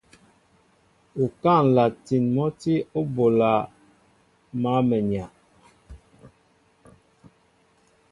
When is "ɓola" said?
3.15-3.51